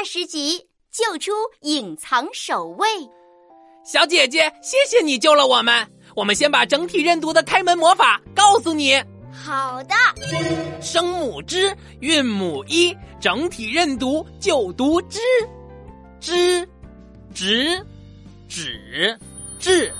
[0.00, 0.58] 二十集
[0.90, 2.88] 救出隐藏守卫。
[3.84, 5.86] 小姐姐，谢谢你救了我们。
[6.16, 8.94] 我们先把整体认读的开门魔法告诉你。
[9.30, 9.94] 好的，
[10.80, 15.20] 声母之，韵母一，整体认读就读之，
[16.18, 16.66] 之，
[17.34, 17.86] 直，
[18.48, 19.18] 指，
[19.58, 19.92] 至。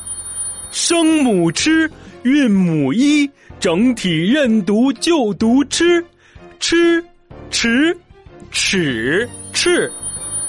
[0.73, 1.93] 声母之，
[2.23, 3.31] 韵母一，
[3.61, 6.03] 整体认读就读吃，
[6.59, 7.05] 吃，
[7.51, 7.95] 迟，
[8.51, 9.93] 尺，赤。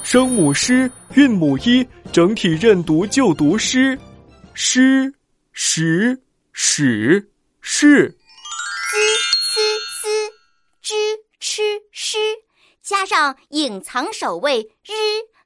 [0.04, 3.98] 声母诗，韵母一，整体认读就读诗，
[4.54, 5.14] 诗，
[5.52, 6.20] 时，
[6.52, 7.30] 史，
[7.62, 8.18] 是。
[12.82, 14.92] 加上隐藏守卫日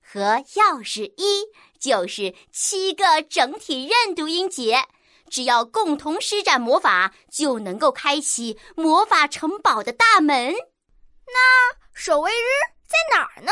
[0.02, 1.46] 和钥匙一，
[1.80, 4.78] 就是七个整体认读音节。
[5.30, 10.54] 只要共同施展魔法，就能够开启魔法城堡的大门。
[11.28, 12.50] 那守卫日
[13.36, 13.52] 儿呢？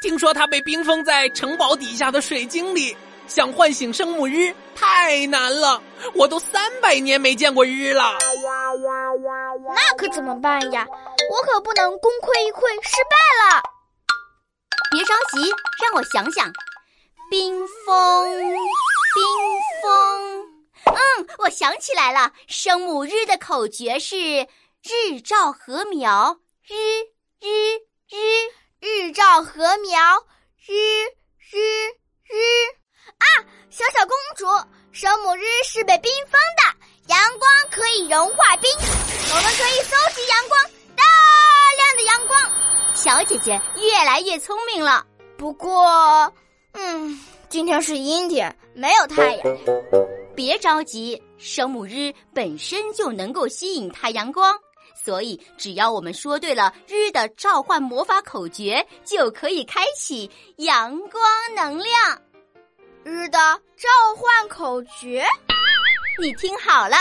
[0.00, 2.96] 听说他被冰封在城堡底下的水晶里。
[3.26, 5.82] 想唤醒生母日太难了，
[6.14, 8.18] 我都三百年没见过日了。
[9.74, 10.86] 那可怎么办呀？
[11.30, 13.16] 我可不能功亏一篑失败
[13.56, 13.62] 了。
[14.90, 15.50] 别着急，
[15.82, 16.52] 让我想想。
[17.30, 19.24] 冰封，冰
[19.82, 20.42] 封。
[20.84, 24.46] 嗯，我想起来了，生母日的口诀是
[24.82, 26.74] 日照禾苗，日
[27.40, 27.80] 日
[28.14, 28.16] 日，
[28.78, 30.00] 日照禾苗，
[30.64, 30.72] 日
[31.50, 31.58] 日
[32.28, 32.38] 日。
[33.18, 33.26] 啊，
[33.70, 34.46] 小小公主，
[34.92, 36.62] 生母日是被冰封的，
[37.08, 40.62] 阳光可以融化冰，我们可以搜集阳光，
[40.94, 41.02] 大
[41.76, 42.40] 量的阳光。
[42.94, 45.04] 小姐姐越来越聪明了，
[45.36, 46.32] 不过，
[46.74, 49.44] 嗯，今天是阴天，没有太阳。
[50.36, 54.56] 别着急，生母日本身就能够吸引太阳光，
[55.04, 61.22] 所以只要我们说对了日的召唤魔法口诀，就可以开启阳光
[61.54, 62.18] 能量。
[63.02, 63.38] 日的
[63.76, 65.26] 召唤口诀，
[66.18, 66.96] 你听好了：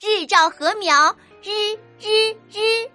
[0.00, 2.88] 日照禾苗，日日日。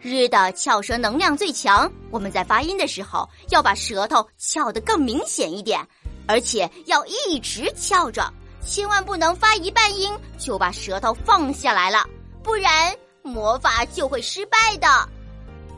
[0.00, 5.80] 日的翘舌能量最强，我们在发音的时候要把舌头翘得更明显一点，
[6.26, 8.32] 而且要一直翘着，
[8.64, 12.04] 千万不能发一半音就把舌头放下来了，
[12.42, 12.96] 不然
[13.28, 14.88] 魔法就会失败的。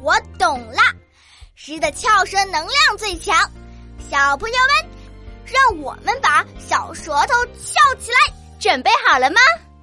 [0.01, 0.81] 我懂了，
[1.57, 3.37] 日的翘舌能量最强，
[4.11, 4.91] 小朋友们。
[5.53, 9.41] 让我们把小舌头翘起来，准备好了吗？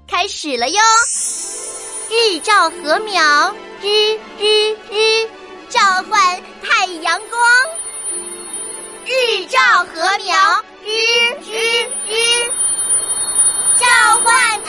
[0.07, 0.81] 开始了哟！
[2.09, 5.29] 日照禾苗，日日日，
[5.67, 7.41] 召唤太阳光。
[9.03, 9.59] 日照
[9.93, 10.89] 禾苗，日
[11.41, 12.51] 日日，
[13.75, 13.85] 召
[14.23, 14.63] 唤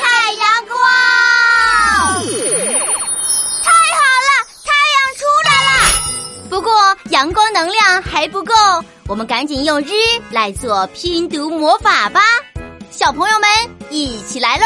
[7.18, 8.54] 阳光能量还不够。
[9.08, 9.90] 我们赶紧用日
[10.30, 12.20] 来做拼读魔法吧，
[12.92, 13.48] 小朋友们
[13.90, 14.64] 一起来喽！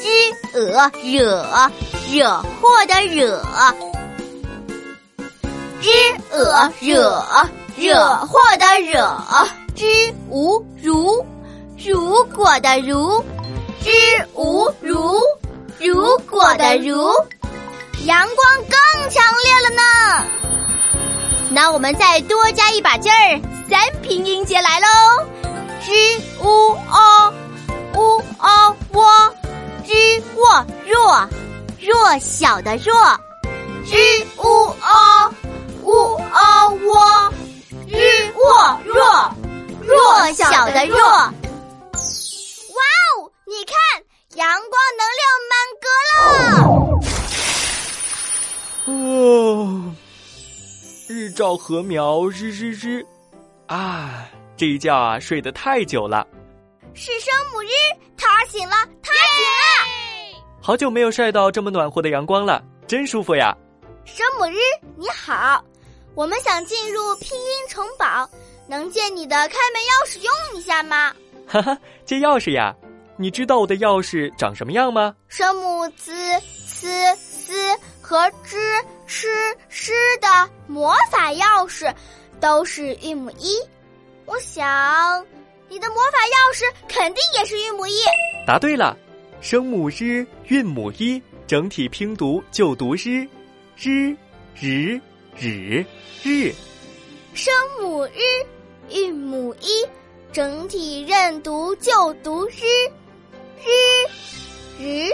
[0.00, 0.08] 日
[0.54, 1.70] 呃惹
[2.10, 3.44] 惹祸的惹，
[5.82, 5.90] 日
[6.30, 7.22] 呃惹
[7.76, 9.14] 惹祸的惹，
[9.76, 11.22] 日无如
[11.76, 13.22] 如果的如，
[13.84, 15.20] 日无如
[15.78, 17.12] 如果的如，
[18.06, 20.24] 阳光更强烈了呢。
[21.50, 23.40] 那我们再多加一把劲儿，
[23.70, 24.86] 三拼音节来喽
[25.80, 27.32] ！z u o
[27.94, 29.00] u o w
[29.84, 31.28] z 沃弱
[31.80, 32.92] 弱小的弱
[33.84, 34.74] ，z u o
[35.82, 36.92] u o w
[37.88, 39.30] z 沃弱
[39.86, 41.32] 弱小的弱。
[51.36, 53.06] 日照禾苗，日日日，
[53.66, 54.26] 啊，
[54.56, 56.26] 这一觉啊睡得太久了。
[56.94, 57.68] 是生母日，
[58.16, 60.42] 他醒了，他醒了。
[60.62, 63.54] 好久没有晒到这么暖和的阳光了，真舒服呀。
[64.06, 64.56] 生母日
[64.96, 65.62] 你好，
[66.14, 68.26] 我们想进入拼音城堡，
[68.66, 71.12] 能借你的开门钥匙用一下吗？
[71.46, 72.74] 哈哈，借钥匙呀？
[73.18, 75.14] 你知道我的钥匙长什么样吗？
[75.28, 77.14] 声母 z、c、
[77.46, 78.56] s 和 z。
[79.08, 79.28] 吃
[79.68, 81.94] 诗的魔法钥匙
[82.40, 83.56] 都是韵母一，
[84.24, 85.24] 我想
[85.68, 87.92] 你的魔法钥匙肯定也是韵母一。
[88.48, 88.98] 答对了，
[89.40, 93.24] 声母日韵母一，整体拼读就读日
[93.76, 94.10] 日
[94.60, 95.00] 日
[95.38, 95.84] 日
[96.24, 96.52] 日。
[97.32, 98.18] 声母日
[98.90, 99.86] 韵母一，
[100.32, 102.66] 整体认读就读日
[103.62, 103.70] 日
[104.80, 105.10] 日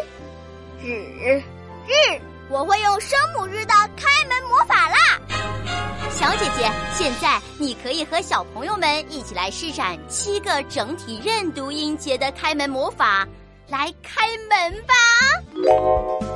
[0.82, 0.88] 日
[1.22, 1.42] 日。
[2.48, 4.96] 我会用声母日的开门魔法啦！
[6.10, 13.26] 小姐姐，现在你可以和小朋友们一起来施展七个整体认读音节的开门魔法，
[13.68, 16.31] 来开门吧。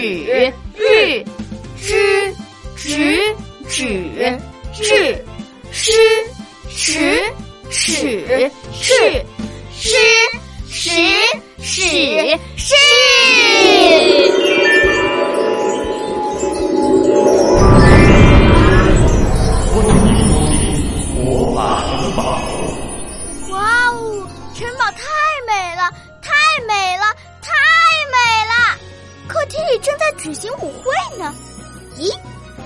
[0.00, 1.24] 日、日、
[1.78, 2.34] 知、
[2.74, 3.36] 直、
[3.68, 4.40] 指、
[4.72, 5.22] 至、
[5.70, 5.92] 诗、
[6.70, 7.22] 迟、
[7.70, 8.82] 尺、赤、
[9.78, 9.94] 诗、
[10.68, 10.90] 时、
[11.60, 11.68] 始、
[12.56, 12.74] 是。
[21.52, 21.58] 哇
[23.50, 25.02] 哦，城堡太
[25.46, 25.80] 美了，
[26.22, 26.28] 太
[26.66, 27.04] 美了，太美了！
[29.72, 31.34] 里正在举行舞会呢。
[31.96, 32.12] 咦，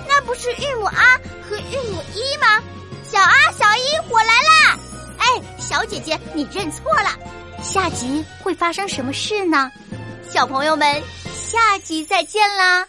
[0.08, 2.62] 那不是韵母啊和韵母一吗？
[3.02, 4.78] 小啊，小一，我来啦！
[5.18, 5.26] 哎，
[5.58, 7.10] 小姐姐，你认错了。
[7.62, 9.70] 下集会发生什么事呢？
[10.30, 11.02] 小朋友们，
[11.34, 12.86] 下集再见啦！